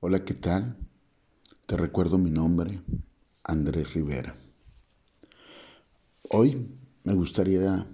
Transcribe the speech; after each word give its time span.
Hola, 0.00 0.24
¿qué 0.24 0.34
tal? 0.34 0.76
Te 1.66 1.76
recuerdo 1.76 2.18
mi 2.18 2.30
nombre, 2.30 2.80
Andrés 3.42 3.94
Rivera. 3.94 4.36
Hoy 6.30 6.68
me 7.02 7.14
gustaría, 7.14 7.84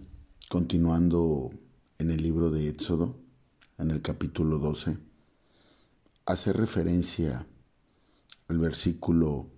continuando 0.51 1.49
en 1.97 2.11
el 2.11 2.23
libro 2.23 2.51
de 2.51 2.69
Éxodo, 2.69 3.17
en 3.79 3.91
el 3.91 4.03
capítulo 4.03 4.59
12, 4.59 4.99
hacer 6.27 6.59
referencia 6.59 7.47
al 8.49 8.59
versículo 8.59 9.49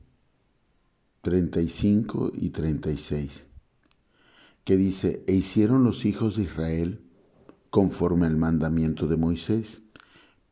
35 1.22 2.30
y 2.32 2.50
36, 2.50 3.48
que 4.62 4.76
dice, 4.76 5.24
e 5.26 5.32
hicieron 5.32 5.82
los 5.82 6.04
hijos 6.04 6.36
de 6.36 6.44
Israel 6.44 7.00
conforme 7.70 8.28
al 8.28 8.36
mandamiento 8.36 9.08
de 9.08 9.16
Moisés, 9.16 9.82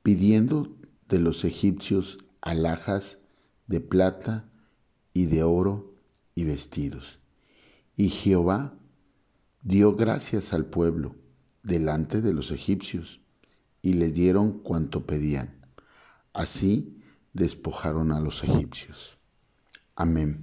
pidiendo 0.02 0.74
de 1.08 1.20
los 1.20 1.44
egipcios 1.44 2.18
alhajas 2.40 3.18
de 3.66 3.80
plata 3.80 4.48
y 5.12 5.26
de 5.26 5.42
oro 5.42 5.94
y 6.34 6.44
vestidos. 6.44 7.18
Y 7.96 8.08
Jehová 8.08 8.74
dio 9.62 9.96
gracias 9.96 10.52
al 10.52 10.66
pueblo 10.66 11.14
delante 11.62 12.20
de 12.20 12.32
los 12.32 12.50
egipcios 12.50 13.20
y 13.82 13.94
les 13.94 14.14
dieron 14.14 14.60
cuanto 14.60 15.06
pedían. 15.06 15.54
Así 16.32 17.00
despojaron 17.32 18.12
a 18.12 18.20
los 18.20 18.42
egipcios. 18.44 19.18
Amén. 19.94 20.42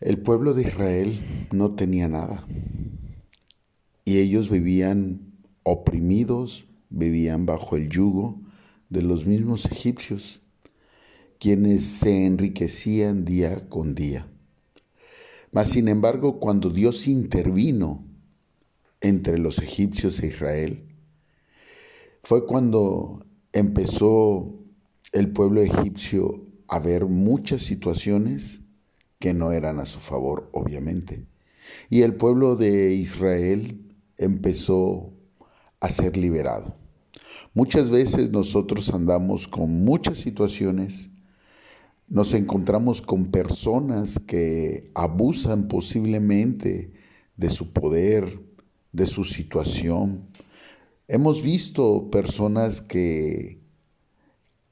El 0.00 0.18
pueblo 0.18 0.52
de 0.52 0.62
Israel 0.62 1.18
no 1.50 1.74
tenía 1.74 2.08
nada 2.08 2.44
y 4.04 4.18
ellos 4.18 4.50
vivían 4.50 5.32
oprimidos, 5.62 6.66
vivían 6.90 7.46
bajo 7.46 7.76
el 7.76 7.88
yugo 7.88 8.43
de 8.94 9.02
los 9.02 9.26
mismos 9.26 9.66
egipcios, 9.66 10.40
quienes 11.38 11.84
se 11.84 12.24
enriquecían 12.24 13.26
día 13.26 13.68
con 13.68 13.94
día. 13.94 14.26
Mas, 15.52 15.68
sin 15.68 15.88
embargo, 15.88 16.40
cuando 16.40 16.70
Dios 16.70 17.06
intervino 17.06 18.06
entre 19.00 19.38
los 19.38 19.58
egipcios 19.58 20.20
e 20.20 20.28
Israel, 20.28 20.88
fue 22.22 22.46
cuando 22.46 23.26
empezó 23.52 24.64
el 25.12 25.30
pueblo 25.30 25.60
egipcio 25.60 26.46
a 26.68 26.78
ver 26.78 27.04
muchas 27.04 27.62
situaciones 27.62 28.60
que 29.18 29.34
no 29.34 29.52
eran 29.52 29.80
a 29.80 29.86
su 29.86 30.00
favor, 30.00 30.48
obviamente. 30.52 31.26
Y 31.90 32.02
el 32.02 32.14
pueblo 32.14 32.56
de 32.56 32.94
Israel 32.94 33.94
empezó 34.16 35.12
a 35.80 35.90
ser 35.90 36.16
liberado. 36.16 36.83
Muchas 37.56 37.88
veces 37.88 38.32
nosotros 38.32 38.92
andamos 38.92 39.46
con 39.46 39.84
muchas 39.84 40.18
situaciones, 40.18 41.08
nos 42.08 42.34
encontramos 42.34 43.00
con 43.00 43.26
personas 43.26 44.18
que 44.18 44.90
abusan 44.92 45.68
posiblemente 45.68 46.92
de 47.36 47.50
su 47.50 47.72
poder, 47.72 48.40
de 48.90 49.06
su 49.06 49.22
situación. 49.22 50.26
Hemos 51.06 51.42
visto 51.42 52.10
personas 52.10 52.80
que 52.80 53.60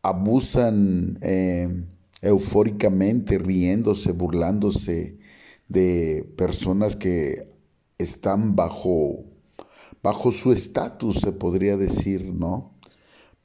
abusan 0.03 1.21
eh, 1.23 1.85
eufóricamente, 2.21 3.39
riéndose, 3.39 4.11
burlándose 4.11 5.19
de 5.69 6.29
personas 6.37 6.97
que 6.97 7.49
están 7.97 8.57
bajo, 8.57 9.23
bajo 10.03 10.33
su 10.33 10.53
estatus, 10.53 11.21
se 11.21 11.31
podría 11.31 11.77
decir, 11.77 12.25
¿no? 12.35 12.72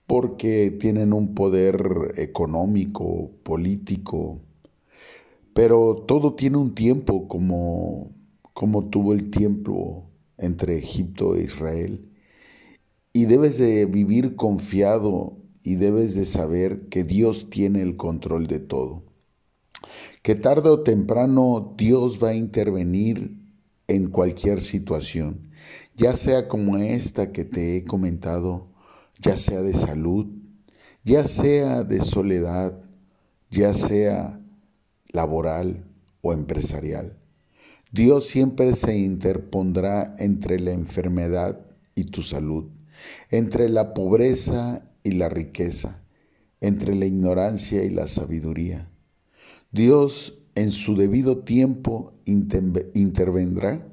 Porque 0.08 0.72
tienen 0.72 1.14
un 1.14 1.36
poder 1.36 2.14
económico, 2.16 3.32
político, 3.44 4.42
pero 5.54 5.96
todo 6.08 6.36
tiene 6.36 6.58
un 6.58 6.74
tiempo 6.76 7.28
como, 7.28 8.16
como 8.54 8.90
tuvo 8.90 9.14
el 9.14 9.30
tiempo 9.30 10.10
entre 10.38 10.78
Egipto 10.78 11.36
e 11.36 11.44
Israel. 11.44 12.10
Y 13.12 13.26
debes 13.26 13.58
de 13.58 13.86
vivir 13.86 14.36
confiado 14.36 15.38
y 15.62 15.76
debes 15.76 16.16
de 16.16 16.26
saber 16.26 16.88
que 16.90 17.04
Dios 17.04 17.50
tiene 17.50 17.82
el 17.82 17.98
control 17.98 18.48
de 18.48 18.60
todo. 18.60 19.04
Que 20.22 20.36
tarde 20.36 20.70
o 20.70 20.84
temprano 20.84 21.74
Dios 21.78 22.24
va 22.24 22.30
a 22.30 22.36
intervenir 22.36 23.38
en 23.88 24.10
cualquier 24.10 24.62
situación, 24.62 25.50
ya 25.96 26.14
sea 26.14 26.48
como 26.48 26.78
esta 26.78 27.32
que 27.32 27.46
te 27.46 27.78
he 27.78 27.86
comentado, 27.86 28.70
ya 29.20 29.38
sea 29.38 29.62
de 29.62 29.74
salud, 29.74 30.28
ya 31.04 31.26
sea 31.26 31.84
de 31.84 32.02
soledad, 32.02 32.82
ya 33.50 33.74
sea 33.74 34.40
laboral 35.08 35.86
o 36.22 36.34
empresarial. 36.34 37.18
Dios 37.92 38.28
siempre 38.28 38.76
se 38.76 38.98
interpondrá 38.98 40.16
entre 40.20 40.60
la 40.60 40.72
enfermedad 40.72 41.66
y 41.96 42.06
tu 42.06 42.22
salud, 42.22 42.66
entre 43.32 43.70
la 43.70 43.94
pobreza 43.94 44.84
y 45.04 45.12
la 45.12 45.30
riqueza, 45.30 46.04
entre 46.60 46.96
la 46.96 47.06
ignorancia 47.06 47.84
y 47.84 47.90
la 47.90 48.08
sabiduría. 48.08 48.90
Dios 49.72 50.38
en 50.56 50.72
su 50.72 50.96
debido 50.96 51.44
tiempo 51.44 52.14
intervendrá 52.26 53.88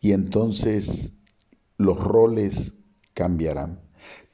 y 0.00 0.12
entonces 0.12 1.12
los 1.76 2.02
roles 2.02 2.72
cambiarán. 3.14 3.81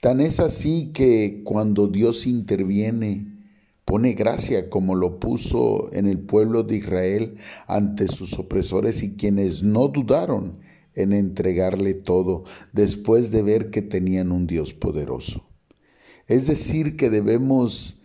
Tan 0.00 0.20
es 0.20 0.40
así 0.40 0.90
que 0.92 1.42
cuando 1.44 1.88
Dios 1.88 2.26
interviene, 2.26 3.38
pone 3.84 4.12
gracia 4.12 4.68
como 4.68 4.94
lo 4.94 5.18
puso 5.18 5.90
en 5.92 6.06
el 6.06 6.18
pueblo 6.18 6.62
de 6.62 6.76
Israel 6.76 7.36
ante 7.66 8.06
sus 8.06 8.38
opresores 8.38 9.02
y 9.02 9.16
quienes 9.16 9.62
no 9.62 9.88
dudaron 9.88 10.58
en 10.94 11.12
entregarle 11.12 11.94
todo 11.94 12.44
después 12.72 13.30
de 13.30 13.42
ver 13.42 13.70
que 13.70 13.82
tenían 13.82 14.30
un 14.30 14.46
Dios 14.46 14.74
poderoso. 14.74 15.44
Es 16.26 16.46
decir, 16.46 16.96
que 16.96 17.08
debemos 17.08 17.96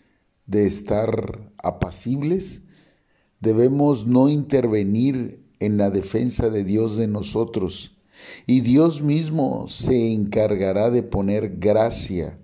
de 0.45 0.65
estar 0.65 1.51
apacibles, 1.57 2.61
debemos 3.39 4.07
no 4.07 4.29
intervenir 4.29 5.43
en 5.59 5.77
la 5.77 5.89
defensa 5.89 6.49
de 6.49 6.63
Dios 6.63 6.95
de 6.95 7.07
nosotros, 7.07 7.92
y 8.45 8.61
Dios 8.61 9.01
mismo 9.01 9.67
se 9.67 10.13
encargará 10.13 10.89
de 10.89 11.03
poner 11.03 11.57
gracia 11.57 12.39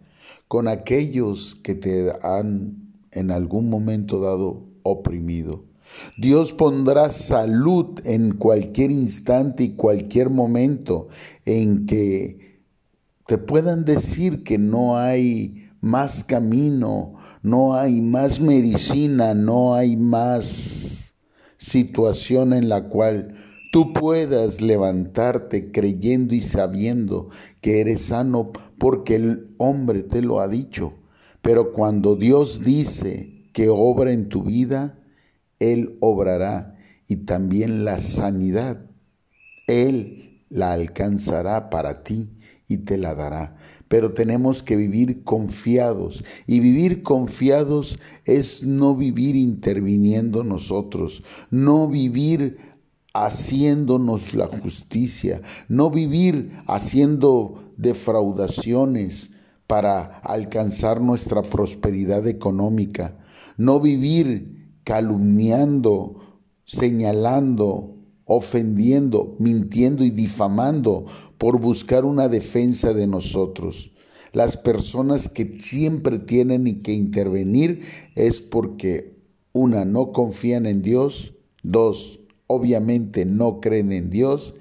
con 0.47 0.67
aquellos 0.67 1.55
que 1.55 1.75
te 1.75 2.11
han 2.23 2.93
en 3.11 3.31
algún 3.31 3.69
momento 3.69 4.19
dado 4.19 4.65
oprimido. 4.83 5.65
Dios 6.17 6.53
pondrá 6.53 7.09
salud 7.09 7.99
en 8.05 8.35
cualquier 8.35 8.91
instante 8.91 9.63
y 9.63 9.75
cualquier 9.75 10.29
momento 10.29 11.07
en 11.45 11.85
que 11.85 12.61
te 13.25 13.37
puedan 13.37 13.85
decir 13.85 14.43
que 14.43 14.57
no 14.57 14.97
hay 14.97 15.69
más 15.81 16.23
camino, 16.23 17.15
no 17.41 17.75
hay 17.75 18.01
más 18.01 18.39
medicina, 18.39 19.33
no 19.33 19.73
hay 19.75 19.97
más 19.97 21.15
situación 21.57 22.53
en 22.53 22.69
la 22.69 22.89
cual 22.89 23.35
tú 23.71 23.93
puedas 23.93 24.61
levantarte 24.61 25.71
creyendo 25.71 26.35
y 26.35 26.41
sabiendo 26.41 27.29
que 27.61 27.81
eres 27.81 28.01
sano 28.01 28.51
porque 28.77 29.15
el 29.15 29.53
hombre 29.57 30.03
te 30.03 30.21
lo 30.21 30.39
ha 30.39 30.47
dicho. 30.47 30.93
Pero 31.41 31.71
cuando 31.71 32.15
Dios 32.15 32.63
dice 32.63 33.49
que 33.53 33.69
obra 33.69 34.11
en 34.11 34.29
tu 34.29 34.43
vida, 34.43 34.99
Él 35.59 35.97
obrará 35.99 36.77
y 37.07 37.17
también 37.17 37.85
la 37.85 37.99
sanidad. 37.99 38.85
Él 39.67 40.43
la 40.49 40.73
alcanzará 40.73 41.69
para 41.69 42.03
ti 42.03 42.31
y 42.67 42.77
te 42.77 42.97
la 42.97 43.15
dará. 43.15 43.55
Pero 43.87 44.13
tenemos 44.13 44.63
que 44.63 44.75
vivir 44.75 45.23
confiados. 45.23 46.23
Y 46.45 46.59
vivir 46.59 47.03
confiados 47.03 47.99
es 48.25 48.63
no 48.63 48.95
vivir 48.95 49.35
interviniendo 49.35 50.43
nosotros, 50.43 51.23
no 51.49 51.87
vivir 51.87 52.57
haciéndonos 53.13 54.33
la 54.33 54.47
justicia, 54.47 55.41
no 55.67 55.89
vivir 55.89 56.51
haciendo 56.67 57.73
defraudaciones 57.77 59.31
para 59.67 60.01
alcanzar 60.19 61.01
nuestra 61.01 61.41
prosperidad 61.43 62.27
económica, 62.27 63.17
no 63.57 63.79
vivir 63.79 64.79
calumniando, 64.83 66.41
señalando, 66.65 67.95
ofendiendo, 68.25 69.35
mintiendo 69.39 70.03
y 70.03 70.11
difamando 70.11 71.05
por 71.37 71.59
buscar 71.59 72.05
una 72.05 72.27
defensa 72.27 72.93
de 72.93 73.07
nosotros. 73.07 73.91
Las 74.33 74.57
personas 74.57 75.29
que 75.29 75.59
siempre 75.59 76.19
tienen 76.19 76.81
que 76.81 76.93
intervenir 76.93 77.81
es 78.15 78.41
porque, 78.41 79.17
una, 79.51 79.85
no 79.85 80.11
confían 80.11 80.67
en 80.67 80.83
Dios, 80.83 81.33
dos, 81.63 82.18
obviamente 82.51 83.25
no 83.25 83.61
creen 83.61 83.91
en 83.91 84.09
Dios, 84.09 84.55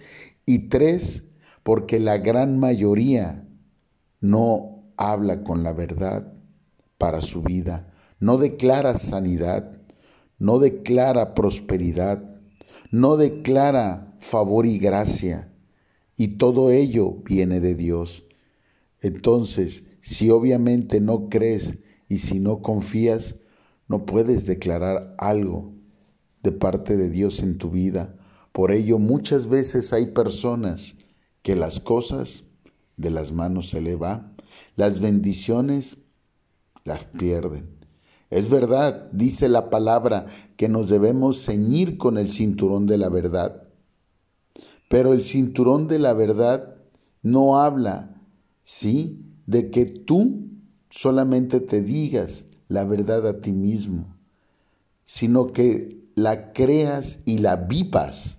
y 0.44 0.68
tres, 0.68 1.24
porque 1.62 1.98
la 1.98 2.18
gran 2.18 2.58
mayoría 2.58 3.48
no 4.20 4.92
habla 4.98 5.42
con 5.42 5.62
la 5.62 5.72
verdad, 5.72 6.34
para 6.98 7.22
su 7.22 7.42
vida. 7.42 7.90
No 8.20 8.36
declara 8.36 8.98
sanidad, 8.98 9.80
no 10.38 10.58
declara 10.58 11.34
prosperidad, 11.34 12.22
no 12.90 13.16
declara 13.16 14.14
favor 14.18 14.66
y 14.66 14.78
gracia. 14.78 15.50
Y 16.14 16.36
todo 16.36 16.70
ello 16.70 17.22
viene 17.24 17.60
de 17.60 17.74
Dios. 17.74 18.24
Entonces, 19.00 19.86
si 20.02 20.28
obviamente 20.28 21.00
no 21.00 21.30
crees 21.30 21.78
y 22.06 22.18
si 22.18 22.38
no 22.38 22.60
confías, 22.60 23.36
no 23.86 24.04
puedes 24.04 24.44
declarar 24.44 25.14
algo 25.16 25.77
de 26.42 26.52
parte 26.52 26.96
de 26.96 27.10
Dios 27.10 27.40
en 27.40 27.58
tu 27.58 27.70
vida. 27.70 28.14
Por 28.52 28.72
ello 28.72 28.98
muchas 28.98 29.46
veces 29.46 29.92
hay 29.92 30.06
personas 30.06 30.96
que 31.42 31.56
las 31.56 31.80
cosas 31.80 32.44
de 32.96 33.10
las 33.10 33.32
manos 33.32 33.70
se 33.70 33.80
le 33.80 33.96
va, 33.96 34.32
las 34.76 35.00
bendiciones 35.00 35.98
las 36.84 37.04
pierden. 37.04 37.78
Es 38.30 38.50
verdad, 38.50 39.10
dice 39.12 39.48
la 39.48 39.70
palabra, 39.70 40.26
que 40.56 40.68
nos 40.68 40.88
debemos 40.88 41.44
ceñir 41.44 41.96
con 41.96 42.18
el 42.18 42.30
cinturón 42.30 42.86
de 42.86 42.98
la 42.98 43.08
verdad. 43.08 43.62
Pero 44.88 45.12
el 45.12 45.22
cinturón 45.22 45.88
de 45.88 45.98
la 45.98 46.12
verdad 46.12 46.76
no 47.22 47.60
habla, 47.60 48.20
¿sí? 48.62 49.24
De 49.46 49.70
que 49.70 49.86
tú 49.86 50.48
solamente 50.90 51.60
te 51.60 51.80
digas 51.80 52.46
la 52.68 52.84
verdad 52.84 53.26
a 53.26 53.40
ti 53.40 53.52
mismo, 53.52 54.14
sino 55.04 55.52
que 55.52 55.97
la 56.18 56.52
creas 56.52 57.20
y 57.24 57.38
la 57.38 57.56
vivas 57.56 58.38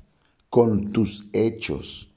con 0.50 0.92
tus 0.92 1.30
hechos. 1.34 2.10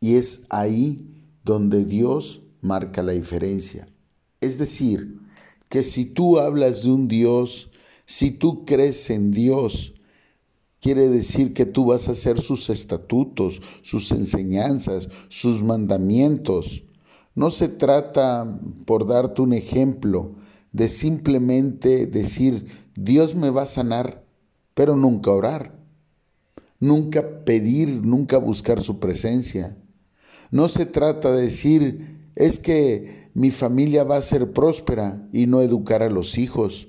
Y 0.00 0.16
es 0.16 0.44
ahí 0.50 1.06
donde 1.44 1.84
Dios 1.84 2.42
marca 2.60 3.02
la 3.02 3.12
diferencia. 3.12 3.86
Es 4.40 4.58
decir, 4.58 5.20
que 5.68 5.84
si 5.84 6.04
tú 6.04 6.38
hablas 6.38 6.82
de 6.82 6.90
un 6.90 7.06
Dios, 7.06 7.70
si 8.04 8.32
tú 8.32 8.64
crees 8.64 9.10
en 9.10 9.30
Dios, 9.30 9.94
quiere 10.80 11.08
decir 11.08 11.54
que 11.54 11.66
tú 11.66 11.86
vas 11.86 12.08
a 12.08 12.12
hacer 12.12 12.40
sus 12.40 12.68
estatutos, 12.68 13.62
sus 13.82 14.10
enseñanzas, 14.10 15.08
sus 15.28 15.62
mandamientos. 15.62 16.82
No 17.36 17.52
se 17.52 17.68
trata, 17.68 18.60
por 18.86 19.06
darte 19.06 19.42
un 19.42 19.52
ejemplo, 19.52 20.34
de 20.72 20.88
simplemente 20.88 22.06
decir, 22.06 22.66
Dios 22.96 23.36
me 23.36 23.50
va 23.50 23.62
a 23.62 23.66
sanar, 23.66 24.27
pero 24.78 24.94
nunca 24.94 25.32
orar, 25.32 25.74
nunca 26.78 27.44
pedir, 27.44 27.88
nunca 28.06 28.38
buscar 28.38 28.80
su 28.80 29.00
presencia. 29.00 29.76
No 30.52 30.68
se 30.68 30.86
trata 30.86 31.32
de 31.32 31.42
decir, 31.42 32.30
es 32.36 32.60
que 32.60 33.28
mi 33.34 33.50
familia 33.50 34.04
va 34.04 34.18
a 34.18 34.22
ser 34.22 34.52
próspera 34.52 35.28
y 35.32 35.48
no 35.48 35.62
educar 35.62 36.04
a 36.04 36.08
los 36.08 36.38
hijos, 36.38 36.86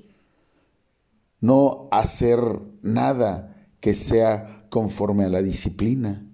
no 1.42 1.88
hacer 1.90 2.40
nada 2.84 3.58
que 3.80 3.96
sea 3.96 4.68
conforme 4.70 5.24
a 5.24 5.30
la 5.30 5.42
disciplina. 5.42 6.30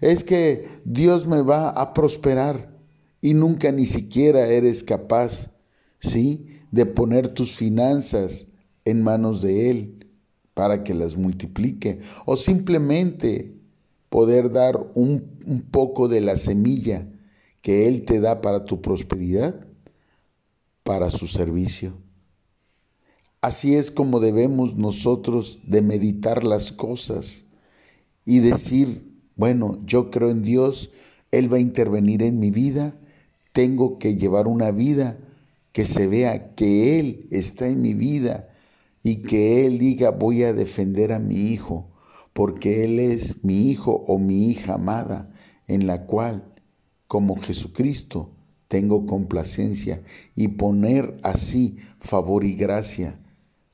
Es 0.00 0.24
que 0.24 0.68
Dios 0.84 1.28
me 1.28 1.42
va 1.42 1.70
a 1.70 1.94
prosperar 1.94 2.76
y 3.20 3.34
nunca 3.34 3.70
ni 3.70 3.86
siquiera 3.86 4.48
eres 4.48 4.82
capaz, 4.82 5.52
¿sí?, 6.00 6.48
de 6.72 6.86
poner 6.86 7.28
tus 7.28 7.54
finanzas 7.54 8.46
en 8.84 9.04
manos 9.04 9.42
de 9.42 9.70
Él 9.70 9.99
para 10.60 10.84
que 10.84 10.92
las 10.92 11.16
multiplique 11.16 12.00
o 12.26 12.36
simplemente 12.36 13.54
poder 14.10 14.52
dar 14.52 14.78
un, 14.92 15.38
un 15.46 15.62
poco 15.62 16.06
de 16.06 16.20
la 16.20 16.36
semilla 16.36 17.08
que 17.62 17.88
Él 17.88 18.04
te 18.04 18.20
da 18.20 18.42
para 18.42 18.66
tu 18.66 18.82
prosperidad, 18.82 19.66
para 20.82 21.10
su 21.10 21.28
servicio. 21.28 21.94
Así 23.40 23.74
es 23.74 23.90
como 23.90 24.20
debemos 24.20 24.76
nosotros 24.76 25.60
de 25.64 25.80
meditar 25.80 26.44
las 26.44 26.72
cosas 26.72 27.46
y 28.26 28.40
decir, 28.40 29.14
bueno, 29.36 29.80
yo 29.86 30.10
creo 30.10 30.28
en 30.28 30.42
Dios, 30.42 30.90
Él 31.30 31.50
va 31.50 31.56
a 31.56 31.60
intervenir 31.60 32.22
en 32.22 32.38
mi 32.38 32.50
vida, 32.50 33.00
tengo 33.54 33.98
que 33.98 34.14
llevar 34.14 34.46
una 34.46 34.72
vida 34.72 35.16
que 35.72 35.86
se 35.86 36.06
vea 36.06 36.54
que 36.54 37.00
Él 37.00 37.28
está 37.30 37.66
en 37.66 37.80
mi 37.80 37.94
vida 37.94 38.50
y 39.02 39.22
que 39.22 39.66
Él 39.66 39.78
diga, 39.78 40.10
voy 40.10 40.44
a 40.44 40.52
defender 40.52 41.12
a 41.12 41.18
mi 41.18 41.52
hijo, 41.52 41.88
porque 42.32 42.84
Él 42.84 42.98
es 42.98 43.44
mi 43.44 43.70
hijo 43.70 43.92
o 44.06 44.18
mi 44.18 44.50
hija 44.50 44.74
amada, 44.74 45.30
en 45.66 45.86
la 45.86 46.06
cual 46.06 46.50
como 47.10 47.40
Jesucristo, 47.40 48.30
tengo 48.68 49.04
complacencia 49.04 50.00
y 50.36 50.46
poner 50.46 51.18
así 51.24 51.78
favor 51.98 52.44
y 52.44 52.54
gracia 52.54 53.18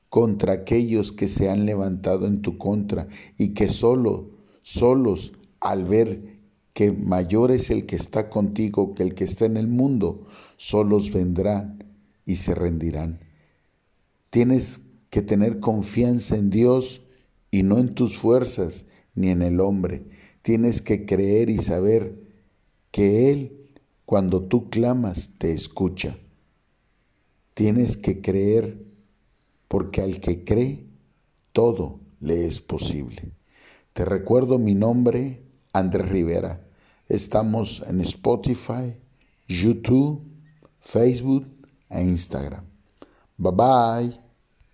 contra 0.09 0.53
aquellos 0.53 1.11
que 1.11 1.27
se 1.27 1.51
han 1.51 1.67
levantado 1.67 2.25
en 2.25 2.41
tu 2.41 2.57
contra 2.57 3.07
y 3.37 3.49
que 3.49 3.69
solo, 3.69 4.31
solos, 4.63 5.33
al 5.59 5.85
ver 5.85 6.39
que 6.73 6.91
mayor 6.91 7.51
es 7.51 7.69
el 7.69 7.85
que 7.85 7.95
está 7.95 8.31
contigo 8.31 8.95
que 8.95 9.03
el 9.03 9.13
que 9.13 9.25
está 9.25 9.45
en 9.45 9.57
el 9.57 9.67
mundo, 9.67 10.25
solos 10.55 11.11
vendrán 11.11 11.83
y 12.25 12.37
se 12.37 12.55
rendirán. 12.55 13.19
Tienes 14.31 14.81
que 15.17 15.23
tener 15.23 15.59
confianza 15.59 16.35
en 16.35 16.51
Dios 16.51 17.01
y 17.49 17.63
no 17.63 17.79
en 17.79 17.95
tus 17.95 18.19
fuerzas 18.19 18.85
ni 19.15 19.29
en 19.29 19.41
el 19.41 19.61
hombre. 19.61 20.03
Tienes 20.43 20.83
que 20.83 21.07
creer 21.07 21.49
y 21.49 21.57
saber 21.57 22.21
que 22.91 23.31
Él, 23.31 23.67
cuando 24.05 24.43
tú 24.43 24.69
clamas, 24.69 25.31
te 25.39 25.53
escucha. 25.53 26.19
Tienes 27.55 27.97
que 27.97 28.21
creer, 28.21 28.85
porque 29.67 30.01
al 30.01 30.19
que 30.19 30.43
cree, 30.43 30.85
todo 31.51 31.99
le 32.19 32.45
es 32.45 32.61
posible. 32.61 33.31
Te 33.93 34.05
recuerdo 34.05 34.59
mi 34.59 34.75
nombre, 34.75 35.41
Andrés 35.73 36.09
Rivera. 36.09 36.63
Estamos 37.09 37.83
en 37.87 38.01
Spotify, 38.01 38.93
YouTube, 39.47 40.21
Facebook 40.79 41.47
e 41.89 42.03
Instagram. 42.03 42.65
Bye 43.35 43.51
bye. 43.55 44.26